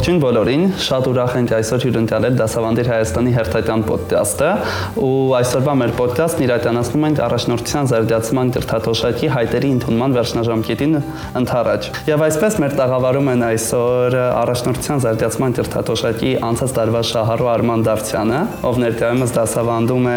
[0.00, 4.52] Ողջույն բոլորին, շատ ուրախ ենք այսօր հյուրընկալել Դասավանդիր Հայաստանի հերթական ոդկասթը
[4.96, 10.96] ու այսօրվա մեր ոդկասթն իրականացնում ենք առաջնորդության զարգացման կրթաթոշակի հայտերի ընդունման վերջնաժամկետին
[11.40, 18.40] ընթരാճ։ Եվ այսպես մեր տաղավարում են այսօր առաջնորդության զարգացման կրթաթոշակի անցած տարվա շահառու Արման Դավթյանը,
[18.70, 20.16] ով ներկայումս դասավանդում է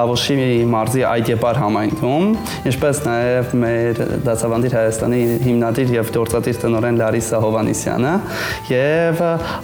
[0.00, 2.26] Տավուշի մարզի Այգեպար համայնքում,
[2.70, 8.14] ինչպես նաև մեր Դասավանդիր Հայաստանի հիմնադիր եւ գործադիր տնօրեն Լարիսա Հովանիսյանը
[8.70, 9.09] եւ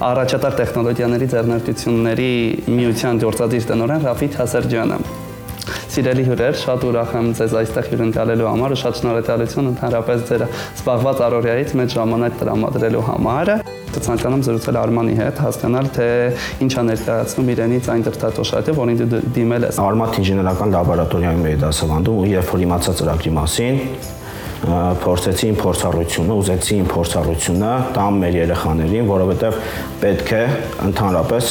[0.06, 2.32] առաջատար տեխնոլոգիաների ձեռնարկությունների
[2.80, 4.98] միության գործադիր տնօրեն Ռաֆիկ Հասերջյանը
[5.96, 10.44] սիրելի հյուրեր, շատ ուրախ եմ ձեզ այստեղ հյուրընկալելու համար ու շատ շնորհակալություն ընդհանրապես ձեր
[10.82, 13.52] սպաղված առօրյայից մեծ ժամանակ տրամադրելու համար
[13.96, 16.08] ցանկանում զրուցել Արմանի հետ, հասկանալ թե
[16.66, 22.20] ինչ է ներկայացնում իրենից այն դրտատոշակը, որին դու դիմել ես։ Արմատ ինժեներական լաբորատորիայում էի դասավանդում
[22.20, 23.80] ու երբ որ իմացա ծրագրի մասին,
[24.64, 29.58] փորձեցի իմ փորձառությունը, ուզեցի իմ փորձառությունը տամ մեր երեխաներին, որովհետև
[30.00, 30.42] պետք է
[30.86, 31.50] ընդհանրապես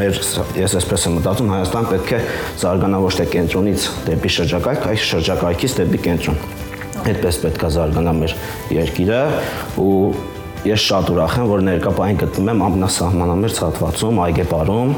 [0.00, 0.18] մեր
[0.60, 2.18] ես այսպես եմ մտածում Հայաստան պետք է
[2.62, 6.38] զարգանա ոչ թե կենտրոնից դեպի շրջակայք, այլ շրջակայքից դեպի կենտրոն։
[7.00, 8.36] Այդպես պետք է զարգանա մեր
[8.76, 9.22] երկիրը
[9.80, 9.96] ու
[10.70, 14.90] ես շատ ուրախ եմ, որ ներկայ գտնվում եմ ամենասահմանամերձ հատվածում, Այգեպարում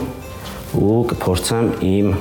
[0.82, 2.14] ու կփորձեմ իմ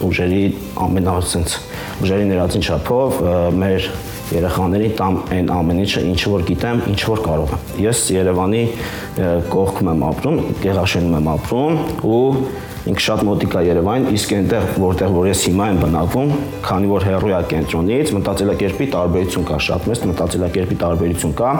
[0.00, 0.44] ուժերի
[0.80, 1.56] ամենասենց
[2.00, 3.20] ուժերի ներածին չափով
[3.60, 3.90] մեր
[4.30, 8.62] երեխաներին տամ այն ամեն ինչը, ինչ որ գիտեմ, ինչ որ կարող եմ։ Ես Երևանի
[9.50, 12.20] կողքում եմ ապրում, Գեղաշենում եմ ապրում ու
[12.90, 16.30] ինքը շատ մոտիկ է Երևան, իսկ այնտեղ որտեղ որ ես հիմա եմ բնակվում,
[16.64, 21.52] քանի որ հեռու է կենտրոնից, մտածելակերպի տարբերություն կա, շատ մեծ մտածելակերպի տարբերություն կա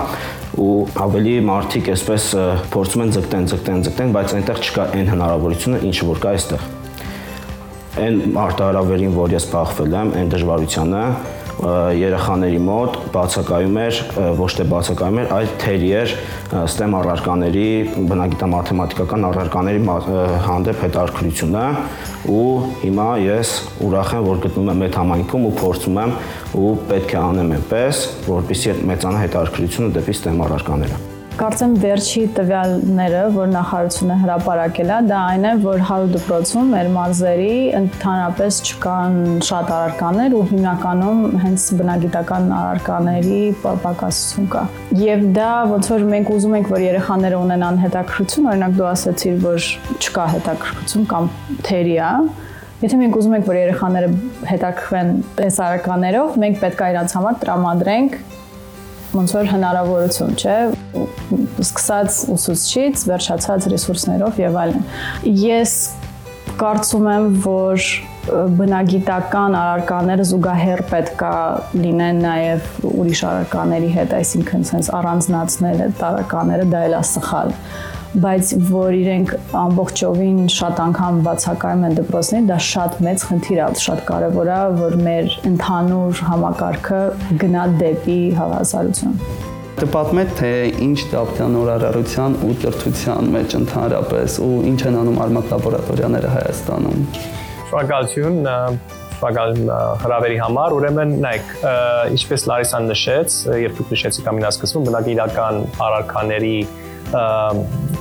[0.65, 0.73] ու
[1.05, 2.33] ավելի մարդիկ այսպես
[2.73, 6.80] փորձում են ձգտեն, ձգտեն, ձգտեն, բայց այնտեղ չկա այն հնարավորությունը, ինչ որ կա այստեղ
[7.99, 11.05] այն արտահրավերին, որ ես բախվել եմ, այն դժվարությանը
[11.61, 13.99] երեխաների մոտ բացակայում էր
[14.39, 16.15] ոչ թե բացակայում էր, այլ թերի էր
[16.73, 17.67] STEM առարկաների,
[18.13, 19.85] բնագիտա-մաթեմատիկական առարկաների
[20.47, 21.67] հանդեպ հետաքրությունը
[22.31, 22.49] ու
[22.87, 23.55] հիմա ես
[23.91, 26.19] ուրախ եմ, որ գտնվում եմ այդ համայնքում ու փորձում եմ
[26.65, 31.10] ու պետք է անեմ այնպես, որպեսզի մեծանա հետաքրությունը դեպի STEM առարկաները։
[31.41, 37.55] Կարծեմ վերջի տվյալները, որ նախարարությունը հրապարակել է, դա այն է, որ 100 դպրոցում մեր մարզերի
[37.79, 39.15] ընդհանրապես չկան
[39.49, 44.67] շատ առարկաներ ու հիմնականում հենց բնագիտական առարկաների պակասություն կա։
[45.01, 49.71] Եվ դա ոնց որ մենք ուզում ենք, որ երեխաները ունենան հետաքրքրություն, օրինակ դու ասացիր, որ
[49.97, 51.33] չկա հետաքրքրություն կամ
[51.71, 52.13] թերի է,
[52.81, 54.07] Եթե մենք ուզում ենք, որ երեխաները
[54.49, 55.11] հետաքրքրվեն
[55.45, 58.15] այս առարկաներով, մենք պետք է իրանց համար տրամադրենք
[59.11, 60.59] ոնց որ հնարավորություն, չէ,
[61.65, 64.87] սկսած ուսուցչից, վերջացած ռեսուրսներով եւ այլն։
[65.41, 65.75] Ես
[66.61, 67.85] կարծում եմ, որ
[68.31, 71.33] բնագիտական առարկաները զուգահեռ պետքա
[71.81, 77.55] լինեն նաև ուրիշ առարկաների հետ, այսինքն sense առանձնացնել այդ առարկաները դա էլ է սխալ
[78.11, 84.01] բայց որ իրենք ամբողջովին շատ անգամ բացակայում են դպրոցներին, դա շատ մեծ խնդիր է, շատ
[84.09, 87.03] կարևոր է, որ մեր ընդհանուր համակարգը
[87.43, 89.15] գնա դեպի հավասարություն։
[89.81, 90.51] Դպատմեք թե
[90.91, 97.07] ինչ դապտյան նորարարության ու կրթության մեջ ընդհանրապես ու ինչ են անում արմատ լաբորատորիաները Հայաստանում։
[97.71, 98.43] Շնորհակալություն
[99.21, 99.55] շնորհակալ
[100.03, 101.51] հրավերի համար։ Ուրեմն նայեք,
[102.17, 106.57] ինչպես Լարիսան նշեց, երբ դուք նշեցիք ամենասկզբում բնակիլական առարկաների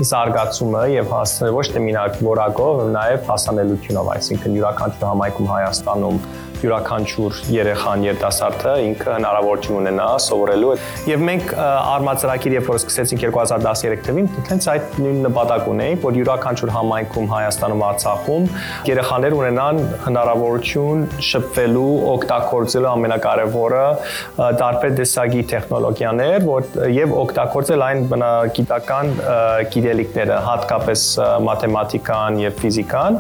[0.10, 6.22] զարգացումը եւ հասնել ոչ թե մինակ որակով, նաև հասանելիությունով, այսինքն յուրաքանչյուր համայնքում Հայաստանում
[6.60, 10.72] յուրաքանչյուր երեխան երիտասարդը ինքը հնարավորություն ունենա սովորելու
[11.08, 16.74] եւ մենք արմածրակիր երբ որ սկսեցինք 2013 թվականին հենց այդ նույն նպատակ ունեինք որ յուրաքանչյուր
[16.76, 18.50] համայնքում Հայաստանում Արցախում
[18.90, 23.86] երեխաներ ունենան հնարավորություն շփվելու օգտագործելու ամենակարևորը
[24.60, 29.14] տարբեր տեսակի տեխնոլոգիաներ որ եւ օգտագործել այն բնագիտական
[29.90, 31.04] գիտելիքները հատկապես
[31.46, 33.18] մաթեմատիկան եւ ֆիզիկան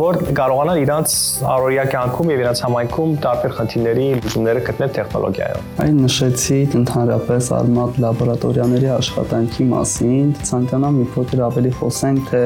[0.00, 1.14] որ կարողանան իրանց
[1.54, 8.90] առօրյա կյանքում եւ իրաց համայնքում տարբեր խնդիրների լուծումները գտնել տեխնոլոգիայով։ Այն նշեցիք ընդհանրապես արմատ լաբորատորիաների
[8.96, 12.42] աշխատանքի մասին, ցանկանամ մի փոքր ավելի խոսենք, թե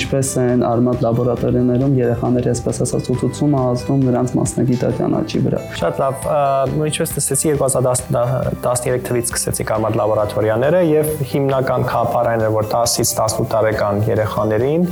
[0.00, 6.28] ինչպես են արմատ լաբորատորիաներում երեխաների այսպես ասած ուսուցումը ազդում նրանց մասնագիտական աճի վրա։ Շատ լավ,
[6.90, 14.86] ինչպես տեսեցի 2013 թվականից սկսեցինք արմատ լաբորատորիաները եւ հիմնական քապարայինը որ 10-ից 18 տարեկան երեխաներին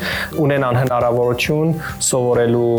[0.45, 1.73] ունենան հնարավորություն
[2.09, 2.75] սովորելու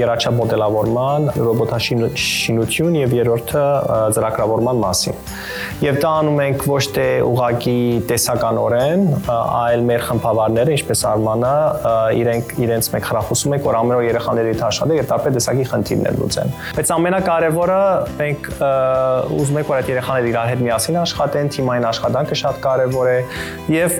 [0.00, 3.64] երաչափ մոդելավորման, ռոբոտաշինություն եւ երրորդը
[4.16, 5.20] ծրագրավորման մասին։
[5.80, 7.76] Եվ դա անում ենք ոչ թե ուղակի
[8.10, 11.54] տեսականորեն, այլ մեր խմբավարները, ինչպես Արմանը,
[12.20, 16.54] իրենք իրենց մեկ խրախուսում ենք, որ ամեն օր երեխաների աշխատեն եւ տարբեր տեսակի խնդիրներ լուծեն։
[16.76, 17.80] Բայց ամենակարևորը
[18.20, 18.50] մենք
[19.40, 23.18] ուզում ենք, որ այդ երեխաները իրար հետ միասին աշխատեն, թիմային աշխատանքը շատ կարևոր է
[23.70, 23.99] եւ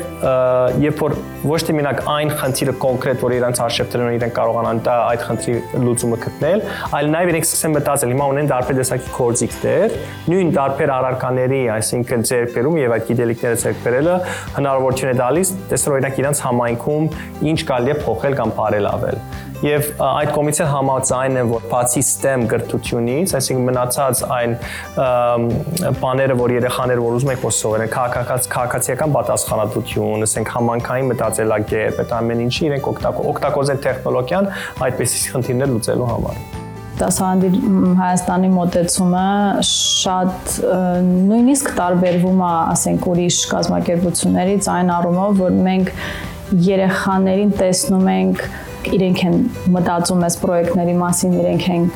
[0.85, 1.15] երբ որ
[1.51, 5.55] ոչ թե մենակ այն խնդիրը կոնկրետ, որ իրենց արժեվ դրեն իրենք կարողանան դա այդ խնդրի
[5.87, 6.65] լուծումը գտնել,
[7.01, 9.99] այլ նաեւ իրենք սկսեն մտածել, հիմա ունեն տարբեր տեսակի կորձիկներ,
[10.31, 14.17] նույն տարբեր առարկաների, այսինքն ձերբերում եւ այդ գիտելիքները ձերբերելը
[14.61, 17.15] հնարավորություն է տալիս տեսնել օրինակ իրենց համայնքում
[17.51, 19.25] ինչ կարելի է փոխել կամ բարելավել
[19.61, 24.55] եւ այդ կոմիտեն համաձայն են որ բացի STEM գրթությունից, այսինքն մնացած այն
[26.01, 29.13] բաները, որ երեխաները որ ուզում որ սովորեն, քաղաքացիական
[29.81, 34.49] պատասխանատվություն, ասենք համանքային մտածելակերպ, այդ ամեն ինչի իրենք օգտագործեն տեխնոլոգիան
[34.87, 36.41] այդպեսի խնդիրներ լուծելու համար
[37.01, 37.51] դասավանդի
[37.97, 39.25] Հայաստանի մոտեցումը
[39.71, 40.57] շատ
[41.31, 45.93] նույնիսկ տարբերվում է, ասենք, ուրիշ կազմակերպություններից այն առումով, որ մենք
[46.67, 48.45] երեխաներին տեսնում ենք
[49.01, 49.41] իրենք են
[49.81, 51.89] մտածում այս պրոյեկտների մասին, իրենք են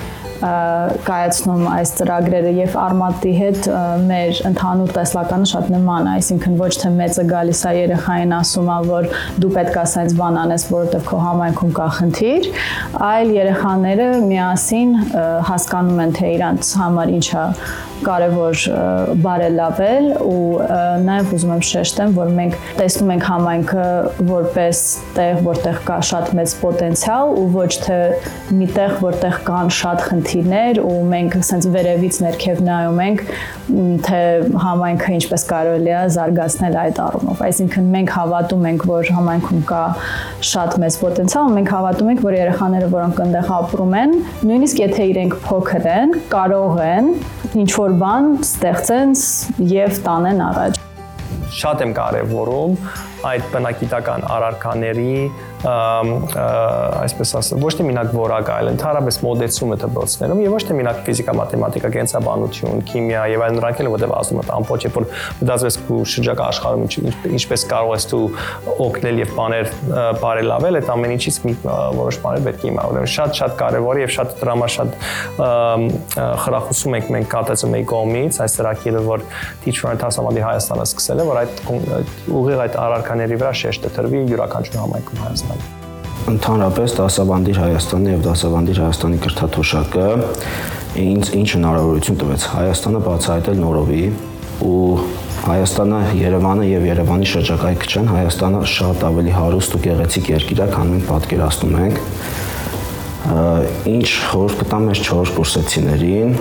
[1.08, 3.68] կայացնում այս ծրագրերը եւ արմատի հետ
[4.08, 8.78] մեր ընդհանուր տեսլականը շատ նման է, այսինքն ոչ թե մեծը գալիս է երեխային ասում է,
[8.90, 9.08] որ
[9.44, 12.50] դու պետք է սենց բան անես, որովհետեւ քո համայնքում կա խնդիր,
[13.08, 14.94] այլ երեխաները միասին
[15.50, 17.48] հասկանում են թե իրանց համար ինչ է
[18.04, 18.62] կարևոր
[19.24, 20.66] բարելավել ու
[21.04, 23.86] նաև ուզում եմ շեշտեմ, որ մենք տեսնում ենք համայնքը
[24.28, 24.82] որպես
[25.16, 27.98] տեղ, որտեղ կա շատ մեծ պոտենցիալ ու ոչ թե
[28.58, 30.04] մի տեղ, որտեղ կան շատ
[30.34, 33.20] խնդիրներ ու մենք ասենց վերևից ներքև նայում ենք,
[34.06, 34.22] թե
[34.64, 39.82] համայնքը ինչպես կարելի է զարգացնել այդ առումով։ Այսինքն մենք հավատում ենք, որ համայնքում կա
[40.50, 44.16] շատ մեծ պոտենցիալ, մենք հավատում ենք, որ երեխաները, որոնք այնտեղ ապրում են,
[44.50, 47.12] նույնիսկ եթե իրենք փոքր են, կարող են
[47.62, 49.16] ինչ որ բան ստեղծեն
[49.70, 50.82] եւ տանեն առաջ։
[51.54, 52.72] Շատ եմ կարևորում
[53.24, 55.12] այդ բնակիտական առարկաների
[55.64, 61.34] այսպես ասած, ոչ թե մենակ որակ, այլ ընդհանրապես մոդեցումը դպրոցներում եւ ոչ թե մենակ ֆիզիկա,
[61.40, 65.06] մաթեմատիկա, կենսաբանություն, քիմիա եւ այլն նրանք էլ որտեղ ասում են ամբողջ երբ որ
[65.40, 66.84] մտածես քու շրջակա աշխարհում
[67.38, 68.24] ինչպես կարող ես դու
[68.84, 69.72] օգնել եւ բաներ
[70.20, 74.34] բարելավել, այդ ամեն ինչից մի որոշ բաներ պետք է իմանալ։ շատ-շատ կարեւոր է եւ շատ
[74.42, 74.90] դրամա շատ
[76.44, 79.24] խրախուսում ենք մենք կատեցում էի կողմից այս ծրագիրը, որ
[79.64, 81.62] Teacher Tasavandi Հայաստանը սկսել է, որ այդ
[82.40, 85.24] ուղիղ այդ առարկաների վրա շեշտը տրվի յուրաքանչյուր համայնքում
[85.54, 85.82] Հայաստանում
[86.24, 90.04] Ընդհանրապես դասավանդիր Հայաստանի եւ դասավանդիր Հայաստանի կրթաթոշակը
[91.04, 92.46] ինձ ինչ հնարավորություն տվեց.
[92.54, 94.04] Հայաստանը բացահայտել նորովի
[94.64, 94.78] ու
[95.44, 100.92] Հայաստանը, Երևանը եւ Երևանի շրջակայքը չեն, Հայաստանը շատ ավելի հարուստ ու գեղեցիկ երկիր է, քան
[100.94, 101.96] մենք պատկերացնում ենք
[103.94, 106.34] ինչ խորհուրդ կտամ մեր 4 կուրսեցիներին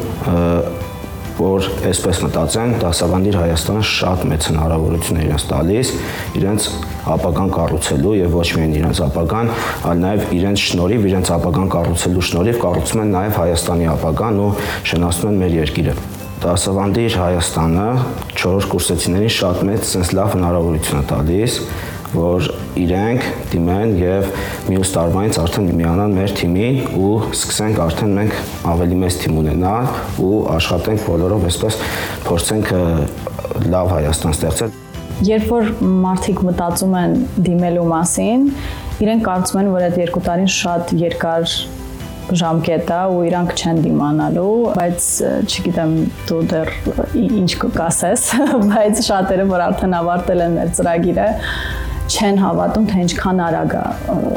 [1.37, 5.93] որ այսպես մտածեն, դասավանդիր Հայաստանը շատ մեծ հնարավորություն է իրենց տալիս
[6.39, 6.67] իրենց
[7.13, 9.53] ապագան կառուցելու եւ ոչ միայն իրենց ապագան,
[9.91, 14.51] այլ նաեւ իրենց շնորհիվ, իրենց ապագան կառուցելու շնորհիվ կառուցում են նաեւ Հայաստանի ապագան ու
[14.93, 15.95] շնացնում են մեր երկիրը
[16.43, 17.83] դասավանդիր Հայաստանը
[18.35, 21.55] 4 կուրսեցիներին շատ մեծ sense լավ հնարավորություն է տալիս
[22.13, 22.47] որ
[22.83, 24.29] իրենք դիմեն եւ
[24.69, 28.39] մյուս տարվանից արդեն միանան մեր թիմին ու սկսենք արդեն մենք
[28.73, 29.91] ավելի մեծ թիմ ունենալ
[30.23, 31.81] ու աշխատենք բոլորով այսպես
[32.29, 32.73] փորձենք
[33.73, 34.79] լավ Հայաստան ստեղծել
[35.23, 35.69] Երբ որ
[36.03, 37.13] մարդիկ մտածում են
[37.45, 38.49] դիմելու մասին,
[39.03, 41.45] իրենք կարծում են, որ այդ երկու տարին շատ երկար
[42.39, 45.07] ժամկետ է ու իրանք չեն դիմանալու, բայց
[45.43, 45.95] չգիտեմ
[46.29, 46.71] դու դեռ
[47.23, 48.27] ինչ կասես,
[48.71, 51.27] բայց շատերը որ արդեն ավարտել են մեր ծրագիրը,
[52.11, 53.83] չեն հավատում, թե ինչքան արագ է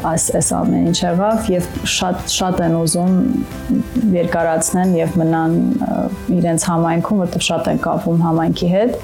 [0.07, 3.17] այս այս ամեն ինչ եղավ եւ շատ շատ են ուզում
[4.17, 5.57] երկարացնեն եւ մնան
[6.37, 8.95] իրենց համայնքում, որտեղ շատ են կապվում համայնքի հետ։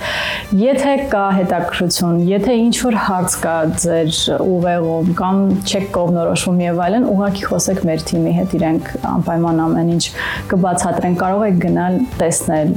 [0.62, 4.12] Եթե կա հետաքրություն, եթե ինչ որ հարց կա ձեր
[4.47, 10.04] ուղեղում կամ չեք կողմնորոշվում եւ այլն, ուղղակի խոսեք մեր թիմի հետ, իրենք անպայման ամեն ինչ
[10.52, 12.75] կբացատրեն, կարող եք գնալ տեսնել,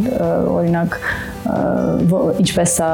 [0.55, 0.99] օրինակ
[1.45, 2.89] ինչպես է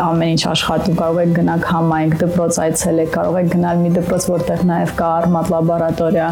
[0.00, 4.62] ամեն ինչ աշխատում, կարող եք գնալ համայնք, դպրոց այցելեք, կարող եք գնալ մի դպրոց, որտեղ
[4.70, 6.28] նաև կա արմատ լաբորատորիա,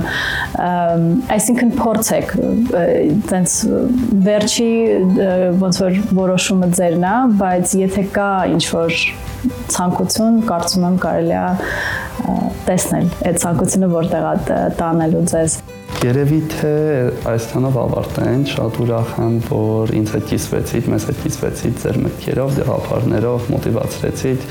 [1.37, 2.33] այսինքն փորձեք,
[3.33, 3.57] տենց
[4.29, 4.71] վերջի
[5.63, 9.03] ոնց որ որոշումը ձերն է, բայց եթե կա ինչ որ
[9.73, 11.47] ցանկություն կարծում եմ կարելի է
[12.69, 15.63] տեսնել այդ ցանկությունը որտեղ է տանելու ձեզ
[16.03, 16.71] Երևի թե
[17.31, 23.45] այսքանով ավարտենք, շատ ուրախ եմ, որ ինձ հետ կիսվեցիք, մեզ հետ կիսվեցիք ձեր մտքերով, դեղափարներով,
[23.53, 24.47] մոտիվացրեցիք,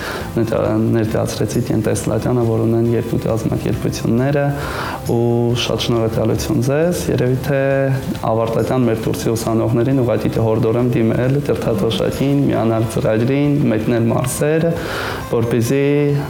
[0.96, 4.46] ներկայացրեցիք այն տեսլականը, որ ունեն երկու կազմակերպությունները
[5.12, 5.26] ու
[5.66, 7.60] շատ շնորհակալություն ձեզ։ Երևի թե
[8.32, 14.74] ավարտական մեր կուրսի ուսանողներին ուղղակի կհորդորեմ դիմել Տրթատոշակին, միանալ ծրագրին, մեկնել մարսերը,
[15.36, 15.86] որպեսզի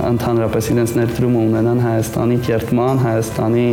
[0.10, 3.66] ընդհանրապես իրենց ներդրումը ունենան Հայաստանի կերտման, Հայաստանի,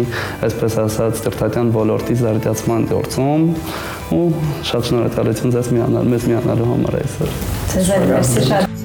[0.44, 3.48] այսպես ասած, կրթական ոլորտի զարգացման գործում
[4.18, 4.24] ու
[4.68, 7.36] շատ շնորհակալություն ձեզ միանալ մեզ միանալու համար այսօր։
[7.72, 8.77] Ձեզ էլ մերսի շատ